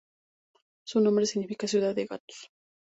[0.83, 2.49] Su nombre significa ciudad de gatos.